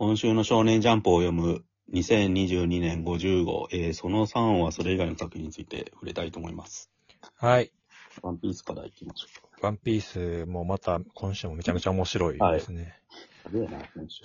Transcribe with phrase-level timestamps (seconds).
[0.00, 6.90] 今週の少年ジャンプを読む2022年50号、えーその3はそれ以外の作品について触れたいと思います。
[7.36, 7.70] はい。
[8.22, 9.26] ワンピースからいきましょ
[9.60, 12.98] うワンピースもまた今週もめちゃめちゃ面白いですね。
[13.44, 13.50] か。
[13.52, 14.24] やべえな、今週。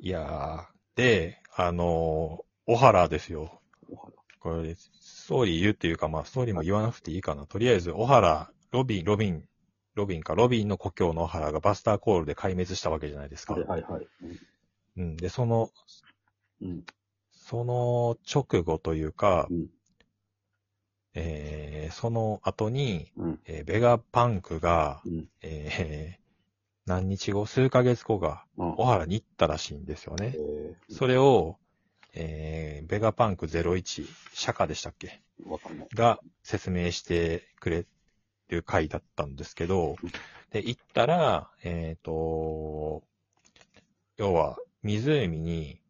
[0.00, 3.60] い、やー、で、あのー小原ですよ。
[3.88, 7.46] おはらこれ、ストーリー言うっていうか、まあ、ストーリーも言わなくていいかな。
[7.46, 9.44] とりあえず、小原、ロビン、ロビン、
[9.94, 13.54] ロビンか、ロビンの故郷の小原がバスターコールで壊滅したわけじゃないですか。
[13.54, 14.08] はいはいはい。
[14.24, 14.40] うん。
[14.96, 15.70] で、その、
[16.60, 16.84] うん。
[17.30, 19.66] その直後というか、うん
[21.16, 23.40] えーその後に、うん。
[23.44, 25.28] えーベガパンクが、うん。
[25.42, 26.24] えー
[26.86, 28.74] 何日後、数ヶ月後が、うん。
[28.76, 30.34] 小原に行ったらしいんですよね。
[30.36, 31.56] えそれを、
[32.14, 35.20] えーベガパンク01、釈迦でしたっけ？
[35.94, 37.86] が説明してくれ
[38.48, 40.10] る回だったんですけどうん、
[40.50, 43.02] で、行ったら、えっ、と、
[44.16, 45.80] 要は、湖に、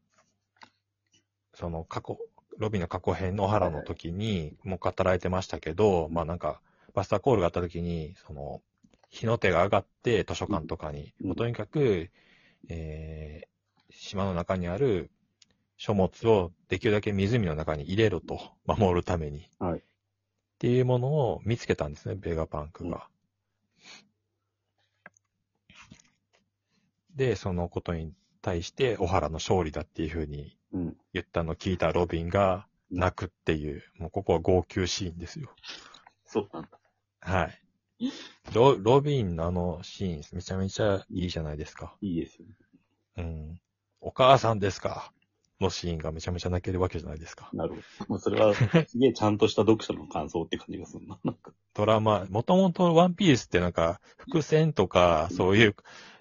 [1.54, 2.18] その過去、
[2.56, 6.60] ロビーの過去編の小原の時に、もう語られてましたけど、まあなんか、
[6.94, 8.62] バスターコールがあった時に、その、
[9.10, 11.26] 火の手が上がって図書館とかに、うん。
[11.28, 12.10] もうとにかく、
[12.68, 13.54] えー
[13.96, 15.10] 島の中にある
[15.76, 19.48] 書物をできるだけ湖の中に入れろと、守るために。
[19.58, 19.78] はい。
[19.78, 19.82] っ
[20.58, 23.08] ていうものを見つけたんですね、ベガパンクが。
[27.14, 28.12] で、そのことに
[28.44, 30.96] 対して、小原の勝利だっていうふうにうん。
[31.12, 35.50] 言ったのを聞いたロビンが泣くっていう、もうここは号泣シーンですよ。
[36.26, 36.68] そうなんだ。
[37.20, 37.60] はい。
[38.52, 41.94] ロロビンのあのシーン、めちゃめちゃいいじゃないですか。
[42.00, 42.54] いいですよね。
[43.18, 43.60] うん。
[44.00, 45.12] お母さんですか？
[45.60, 47.48] のシーンがめちゃめちゃ泣けるわけじゃないですか。
[47.52, 48.10] なるほど。
[48.10, 51.20] もうそれは、すげえちゃんとした読者の感想って感じがするな。
[51.22, 55.76] なんか、ドラマ、もともとワンピースってなんか、伏線とか、そういう、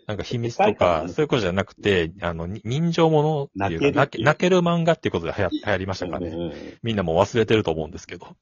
[0.08, 6.30] なんか秘密とか、そういうことじゃなくて、あの、に人情ものっていうか、泣け泣ける漫画っていうことで流行流行りましたかね。
[6.30, 6.78] ね。
[6.84, 8.36] みんなもう忘れてると思うんですけど。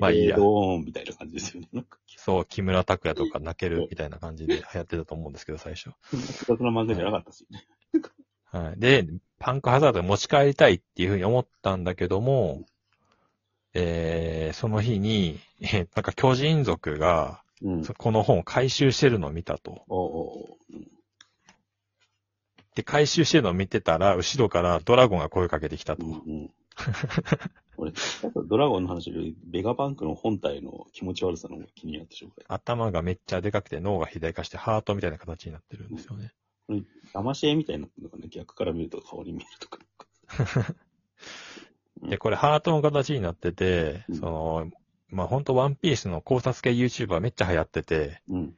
[0.00, 1.84] まあいいやドーンみたいな感じですよね。
[2.16, 5.90] そう、木村拓哉とか泣けるみたいな感じで流行ってたと思うんですけど、最初。
[6.02, 7.66] 複雑な漫画じゃなかったしね。
[8.44, 8.80] はい。
[8.80, 9.06] で、
[9.38, 12.64] パンクハザードに持ち帰りたいっていうふうに思ったんだけども、
[13.74, 17.84] えー、その日に、えーなんか巨人族が、うん。
[17.84, 19.84] そこの本を回収してるのを見たと。
[19.88, 20.88] おうおううん
[22.74, 26.06] で、回収してるのを見てたら、後ろからドラゴンが声かけてきたと。
[26.06, 26.50] うんうん。
[27.76, 27.92] 俺、
[28.46, 36.32] ドラゴンの話より、ベガパンクの本体の気持ち悪さの方が気になってしょうが頭がめっちゃでかくて脳が肥大化してハートみたいな形になってるんですよね。
[36.68, 36.86] ない。
[37.12, 39.78] 騙し絵みたいになってるのかな逆から見ると顔に見えるとか。
[42.08, 44.70] で、これハートの形になっててうん、その、
[45.12, 48.54] まあ、ほんとワンピースの考察系 YouTuber めっちゃ流行ってて、うん。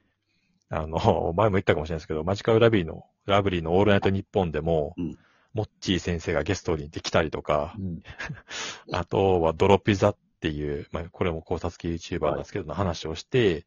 [0.70, 0.98] あの、
[1.36, 5.18] 前も言ったかもしれないですけど、マジカルラビーの、ラブリーのオールナイトニッポンでも、うん
[5.54, 8.02] モッチー先生がゲストに行ってきたりとか、うん。
[8.92, 13.64] あとはドロピザっていう、まあ、これも考察系 YouTuber なんですけど、の話をして、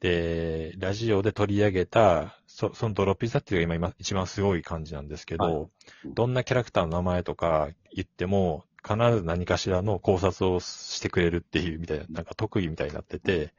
[0.00, 5.68] で、ラジオで取り上げた、そそのドロピザっていうのが今今一番すごい感じなんですけど、はい
[6.06, 13.54] どんなキャラクターの名前とか言っても、必ず何かしらの考察をしてくれるっていうみたいな、なんか特技みたいになってて、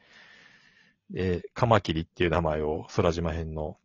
[1.09, 3.78] で、カマキリっていう名前を空島編の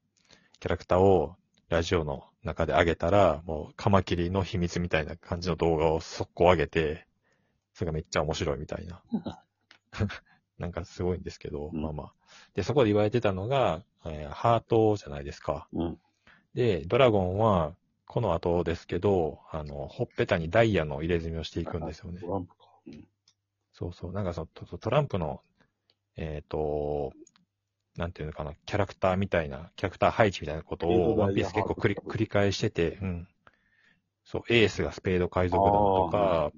[0.60, 1.36] キャラクターを
[1.68, 7.06] ラジオの中で上げたら、もうカマキリの秘密みたいな感じの動画を速攻上げて、
[7.74, 9.02] それがめっちゃ面白いみたいな。
[10.58, 12.12] なんかすごいんですけど、うんまあまあ。
[12.54, 15.68] で、そこで言われてたのが、えーハートじゃないですか。
[15.72, 15.98] うん。
[16.54, 17.74] で、ドラゴンは、
[18.08, 22.26] この後ですけど、あの、ほっぺたにダイヤの入れ墨をしていくんですよねト。
[22.26, 22.64] ランプか。
[22.86, 23.08] うん。
[23.72, 24.12] そうそう。
[24.12, 25.42] なんかそのトトランプの、
[26.16, 27.12] えっ、と、
[27.96, 33.28] なんていうのかな、キャラクターみたいな、キャラクター配置みたいなことを、ワンピース結構繰り繰り返してて、うん。
[34.24, 36.52] そう、エースがスペード海賊団とか、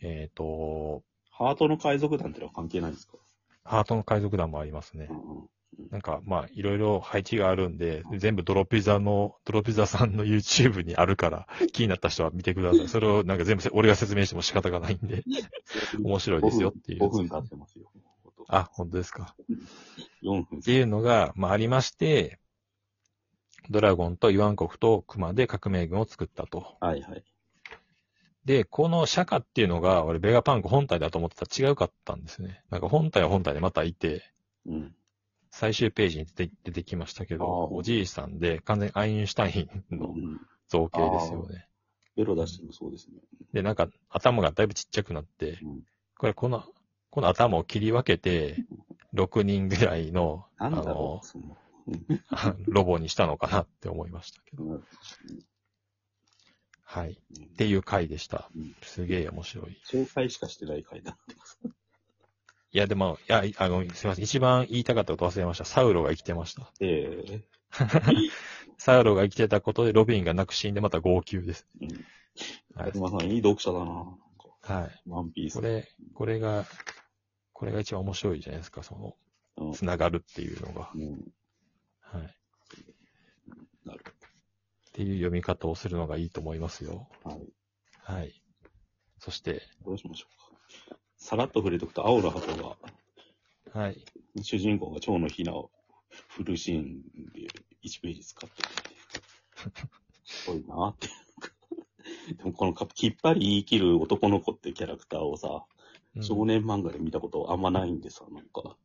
[0.00, 3.18] えっ、と、ハートの海賊団ってのは関係ないんですか？
[3.64, 5.12] ハートの海賊団もありますねう。
[5.12, 5.48] んうん。
[5.90, 12.88] なんか、まあ、いろいろ配置があるんで、全部ドロピザの、ドロピザさんの YouTube にあるから、気になった人は見てください。
[12.88, 15.22] それをなんか全部せ俺が説明しても仕方がないんで、
[16.02, 17.90] 面白いですよっていう5分経ってますよ。
[18.48, 19.34] あ、本当ですか。
[20.22, 22.38] 4分っていうのが、まあ、ありまして、
[23.70, 26.76] ドラゴンとイワン国とクマで革命軍を作ったと。
[26.80, 27.24] はいはい。
[28.44, 32.64] で、この釈迦っていうのが、俺、ベガパンク本体だと思ってたら違うかったんですね。
[32.70, 34.32] なんか本体は本体でまたいて、
[34.66, 34.94] うん。
[35.52, 41.68] 最終ページに出て出てきましたけど、おじいさんで、完全にアインシュタインのうん造形ですよね。
[42.16, 43.16] ベロ出してもそうですね。
[43.52, 45.82] で、なんか頭がだいぶちっちゃくなって、うん
[46.16, 46.64] これこの、
[47.10, 48.64] この頭を切り分けて、
[49.12, 51.20] 6人ぐらいの、あの。
[52.68, 54.64] ロボにしたのかなって思いましたけど。
[54.64, 54.84] うん
[56.84, 57.18] はい。
[57.38, 58.76] うんっていう回でしたうん。
[58.82, 59.80] すげえ面白い。
[59.84, 61.58] 紹介しかしてない回だってます。
[62.72, 64.24] いや、でも、いや、あの、すいません。
[64.24, 65.64] 一番言いたかったこと忘れました。
[65.64, 66.72] サウロが生きてました。
[66.80, 67.44] ええ
[68.78, 71.66] サウロが生きてたことでロビンがなく死んでまた号泣です。
[71.80, 71.88] うん。
[72.74, 72.94] はい佐。
[72.94, 74.18] 久間さん、いい読者だな。
[74.62, 75.02] はい。
[75.06, 75.54] ワンピース。
[75.54, 76.64] これ、これが、
[77.52, 79.16] これが一番面白いじゃないですか、その、
[79.58, 80.90] うんつながるっていうのが。
[80.94, 81.32] うん。
[82.00, 82.22] はい。
[82.22, 82.28] っ
[83.84, 84.04] なる
[84.92, 87.08] ていう読み方をするのがいいと思いますよ。
[87.24, 87.52] はい。
[88.00, 88.42] はい。
[89.18, 90.51] そして、どうしましょうか。
[91.32, 92.76] さらっと触れとくと、青の箱
[93.72, 94.04] が、はい。
[94.42, 95.70] 主人公が蝶のひなを
[96.28, 97.00] 振るシーン
[97.32, 97.48] で
[97.82, 98.68] 1ページ使ってて、
[100.26, 101.08] すごいなって。
[102.36, 105.64] でもこのきっぱり言い切る男の子ってキャラクターをさ、
[106.16, 108.76] うん少年漫画で見たことあんまないんでさ、なんか。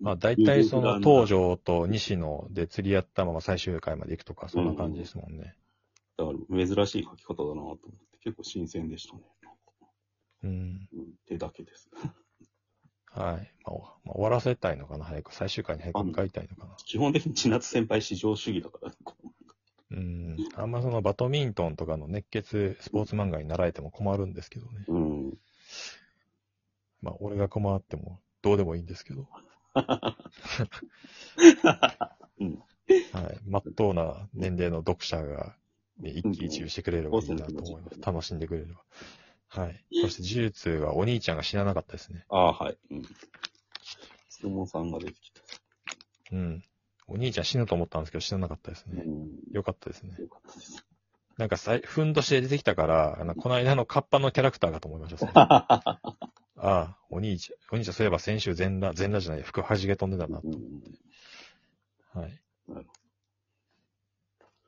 [0.00, 5.54] まあ、大体その、当東条と西野で釣り合ったまま最終回まで行くとか、そんな感じですもんね。
[6.16, 9.20] だから珍しい書き方だなと思って、結構新鮮でしたね。
[10.44, 10.88] うん。
[10.92, 11.88] うん、手だけです。
[13.10, 13.52] はい。
[13.64, 15.34] まあ、おまあ終わらせたいのかな、早く。
[15.34, 16.76] 最終回に早く向かいたいのかな。
[16.84, 18.92] 基本的に千夏先輩至上主義だから、
[19.90, 20.36] うん。
[20.54, 24.84] あんまそのバドミントンとかの熱血スポーツ漫画に習えても困るんですけどね。
[24.88, 25.38] うん。
[27.00, 29.28] まあ、俺が困ってもどうでもいいんですけど。
[32.40, 32.62] うん。
[33.12, 33.38] はい。
[33.46, 35.56] まっとうな年齢の読者が、
[35.98, 38.00] ね、一喜一憂してくれればいいなと思います。
[38.00, 38.82] 楽しんでくれれば。
[39.48, 39.84] はい。
[40.02, 42.24] そして、呪術はお兄ちゃんが死ななかったですね。
[42.28, 42.78] ああ、はい。
[42.90, 43.02] うん。
[44.28, 45.40] 質問さんが出てきた。
[46.32, 46.62] うん。
[47.06, 49.02] お兄ちゃん死ぬと思ったんですけど死ななかったですね。
[49.04, 49.28] うん。
[49.52, 50.14] よかったですね。
[50.18, 50.84] よかったです。
[51.38, 55.18] なんかさい、ふんどしで出てきたから、あの、この間のカッパのキャラクターかと思いました。
[55.18, 56.08] そ れあ
[56.56, 60.40] あ、お兄ちゃん、お兄ちゃんそういえば先週全裸、全裸じゃない、服はじけ飛んでたな。
[60.42, 60.82] うん。
[62.12, 62.40] はい。
[62.66, 62.86] なる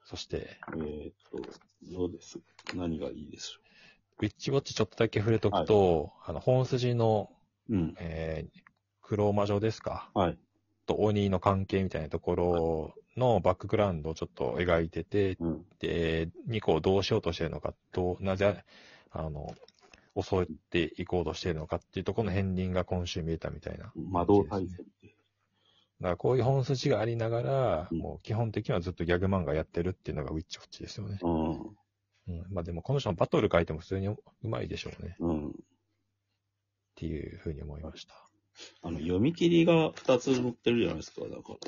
[0.04, 0.86] そして、ほど。
[0.86, 1.38] えーっと、
[1.92, 2.38] どうです？
[2.74, 3.60] 何がいいでしょ
[4.20, 7.30] ウィッチウォッチちょっとだけ触れとくと、あの、本筋の、
[7.68, 7.74] う。
[7.74, 7.94] うん。
[7.98, 8.60] えー、
[9.02, 10.10] 黒魔女ですか？
[10.14, 10.38] はい。
[10.86, 15.64] と鬼の関係みたいなところのバックグラウンドをちょっと描いてて、うん。
[15.78, 18.64] で、ニコをどうしようとしてるのかと、なぜ、
[19.10, 19.54] あの、
[20.20, 23.84] 襲っていこうとしているのかっていうところの片鱗が今週見えたみたいな。
[23.84, 25.14] だか魔導対戦って。
[26.00, 31.18] らこういう本筋がありながら、うんもう基本的にはずっとギャグ漫画やってるっていうのがウィッチウォッチですよね。
[31.22, 31.76] うん。
[32.30, 32.54] うん。
[32.54, 35.10] まあでもこの人のバトル書いても普通にうまいでしょうね。
[35.10, 35.52] っうん。
[36.94, 38.14] ていうふうに思いました。
[38.82, 41.22] あの、読み切りが2つ載ってるじゃないですか。
[41.22, 41.58] だから、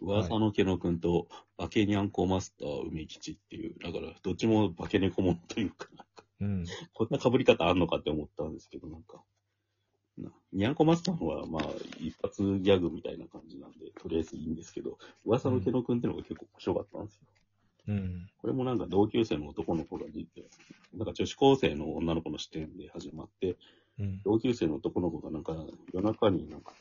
[0.00, 1.28] 噂の毛野くんと、
[1.58, 6.64] 化けにゃんこマスター梅吉っていう、だから、どっちも化け猫もんというか、なんかうん。
[6.94, 9.22] こんな被り方あんのかって思ったんですけど、なんか、
[10.16, 11.62] なにゃんこマスターのは、まあ、
[11.98, 17.20] 一発ギャグみたいな感じなんで、とりあえずいいんですけど、噂の毛野くんってのが結構面白かったんですよ。
[17.26, 17.30] うん。
[18.38, 20.48] これもなんか同級生の男の子が出て、
[20.94, 23.56] なんか女子高生の女の子の視点で始まって、
[23.98, 24.20] うん。
[24.24, 25.54] 同級生の男の子がなんか
[25.92, 26.72] 夜中になんか、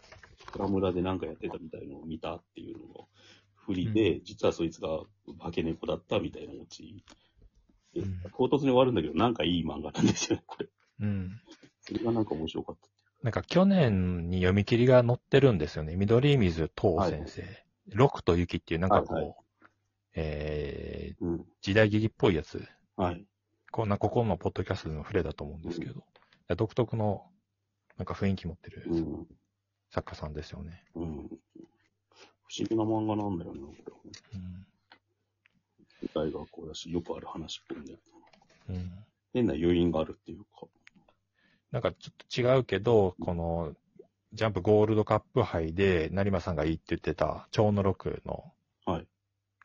[0.52, 3.08] 倉村でなんかやってたみたいのを見たっていうのを
[3.56, 5.02] 振りで、実はそいつが
[5.40, 7.04] 化け猫だったみたいなオチ。
[8.38, 10.68] 唐突に終わるんだけど、なんかいい漫画なんですよね、これ。
[11.02, 11.42] うん。
[11.82, 12.88] それがなんか面白かった。
[13.24, 15.96] なんか去年に読み切りが載ってるんですよね。
[15.98, 17.44] 緑水東先生。
[17.88, 19.36] 六と雪っていうなんかこう、はいは
[20.16, 20.59] えー、うん。
[21.62, 22.68] 時代劇っぽいやつ。
[22.96, 23.26] はい。
[23.72, 26.04] こんな、ここのポッドキャストの触れだと思うんですけど、
[26.56, 27.30] 独特の、
[27.98, 29.28] なんか雰囲気持ってるうん。
[29.92, 30.86] 作家さんですよね。
[30.96, 31.06] うん。
[31.06, 33.74] 不思議な漫画なんだよな、こ
[34.34, 34.40] れ。
[34.40, 34.66] うん。
[36.14, 38.00] 大学校だし、よくある話っぽいんだよ
[38.68, 38.76] な。
[38.76, 39.06] うん。
[39.34, 40.68] 変な余韻があるっていうか。
[41.72, 42.16] なんかちょっ
[42.56, 43.76] と違うけど、この、
[44.34, 48.54] ジャンプゴールドカップ杯で、成馬さんがいいって言ってた、超の6の、
[48.86, 49.08] はい。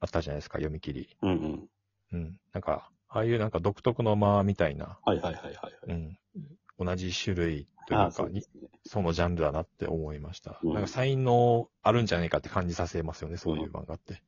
[0.01, 1.17] あったじゃないですか、読み切り。
[1.23, 1.69] うんうん。
[2.13, 2.41] うん。
[2.53, 5.73] なんか、ああいうなんか独特の間みたいな、はいはいはいはい、はい。
[5.89, 6.19] うん。
[6.79, 8.69] 同じ種類というか、にそね。
[8.87, 10.59] そのジャンルだなって思いました。
[10.63, 14.23] うんなんか才能あるんじゃないかって感じさせますよね、そういう漫画って。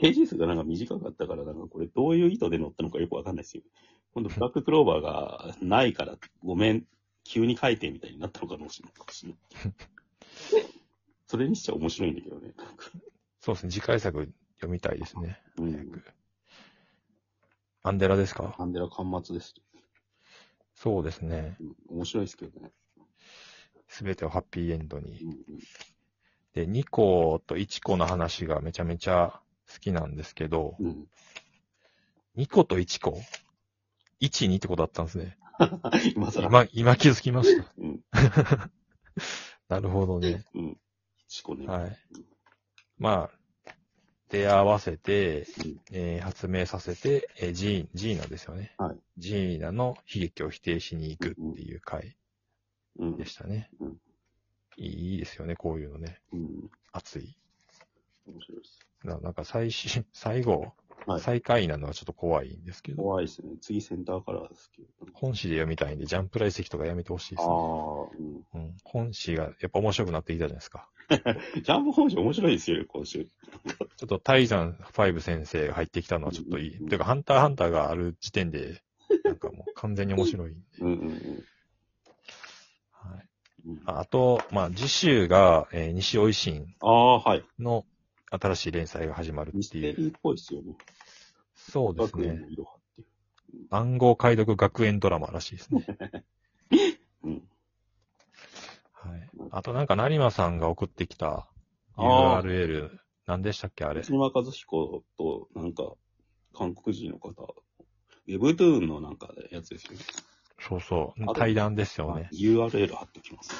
[0.00, 3.62] ページ数がなんか短かったから、なんかこれどういう意図で載ったのかよくわかんないですよ。
[4.14, 6.84] 今度ブラッククローバーがないから、ごめん、
[7.24, 8.94] 急に書いてみたいになったのかもしれない。
[11.26, 12.54] それにしちゃ面白いんだけどね。
[13.40, 15.40] そうですね、次回作読みたいですね。
[15.58, 16.02] うん早く。
[17.82, 18.54] アンデラですか？
[18.58, 19.54] アンデラ巻末です。
[20.74, 21.56] そうですね。
[21.60, 22.72] うん面白いですけどね。
[23.88, 25.20] すべてをハッピーエンドうに。
[25.22, 25.36] ん
[26.54, 29.40] で、2個と1個の話がめちゃめちゃ
[29.72, 30.86] 好きなんですけど、うん。
[30.86, 31.08] うん。
[32.36, 33.20] 2個と1個
[34.20, 35.38] ?1、2ってことだったんですね。
[36.14, 36.46] 今更。
[36.48, 37.64] 今、今気づきました。
[37.78, 38.00] うん。
[39.68, 40.44] なるほどね。
[40.54, 40.80] うん。
[41.58, 41.66] ね。
[41.66, 41.98] はい。
[42.98, 43.37] まあ、
[44.28, 48.74] 手合わせて、うんえー発明させて、えージー、ジーナですよね。
[48.78, 52.16] はいジーナの悲劇を否定しに行くっていう回
[52.98, 53.26] うんで。
[53.26, 53.70] したね。
[53.80, 53.96] うん
[54.80, 56.20] いいですよね、こういうのね。
[56.32, 56.70] うん。
[56.92, 57.36] 熱い。
[58.28, 58.78] 面白いです。
[59.02, 60.72] ななんか最終、最後、
[61.08, 63.52] はい最下位なのはちょっと怖いんですけど、怖いですね。
[63.60, 64.88] 次センターカラーですけど。
[65.14, 67.46] 本誌で読みたいんで、ジャンプライ席とかやめてほしいでああ
[68.14, 68.60] す、ね。、うん。
[68.64, 68.76] うん。
[68.84, 70.88] 本誌がやっぱ面白くなってきたじゃないですか。
[71.08, 73.24] ジャンプ本誌面白いですよね、今週。
[73.24, 76.76] ちょっとタイザン5先生が入ってきたのはちょっといい。
[76.76, 78.82] うんというか、ハンターハンターがある時点で、
[79.24, 80.60] なんかもう完全に面白いんで。
[80.80, 81.44] うんうんうん
[82.92, 83.28] はい、
[83.66, 83.82] うん。
[83.86, 87.44] ああと、まあ、次週が、えー西尾維新ああ、はい。
[88.32, 89.94] の新しい連載が始まるミスっていう。
[89.94, 90.76] テリーっぽいですよね。
[91.54, 92.40] そうですね学園。
[92.40, 93.66] の色派っていう。
[93.70, 95.86] 暗号解読学園ドラマらしいですね。
[97.24, 97.48] うん。
[98.92, 99.30] はい。
[99.50, 101.48] あとなんか、成馬さんが送ってきた
[101.96, 104.00] あー URL、何でしたっけあれ。
[104.00, 105.94] 内島和彦と、なんか、
[106.54, 107.54] 韓国人の方、
[108.26, 109.98] ウェブトゥーンのなんかやつですよね。
[110.60, 112.30] そうそう対談ですよはいね。
[112.32, 113.52] URL 貼っておきます。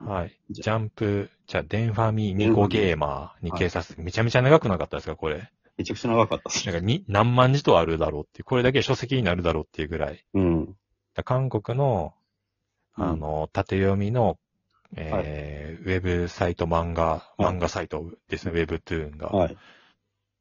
[0.00, 0.38] はい。
[0.50, 4.02] じジャンプ、じゃあ、デンファミニコゲーマーに掲載する。
[4.02, 5.50] めちゃめちゃ長くなかったですかこれ？
[5.76, 10.24] めちゃくちゃ長かったっすなんかに、何万字とあるだろうっていう、これだけ書籍になるだろうっていうぐらい。
[10.34, 10.76] うん。
[11.14, 12.14] だ韓国の、
[12.98, 14.38] うんあの、縦読みの、
[14.96, 19.28] えーウェブサイト漫画、はい漫画サイトですね、ウェブトゥーンが。
[19.28, 19.56] はい。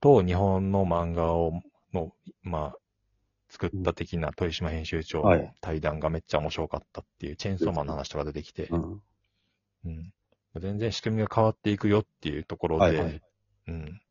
[0.02, 1.62] と、日本の漫画を、
[1.94, 2.78] の、まあ、
[3.50, 9.02] 作った的な豊島編集長のはい対談がめっちゃ面白かったっていう、チェーンソーマンの話とか出てきて、うん。
[9.86, 10.14] うん。
[10.60, 13.22] 全然仕組みが変わっていくよっていうところで、はいはい
[13.68, 14.02] うん。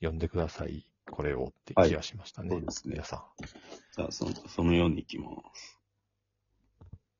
[0.00, 2.50] 読んでください、これをって気がしましたね。
[2.50, 3.22] はいそうですね皆さん。
[3.96, 5.80] じゃあ、その、そのように行きます。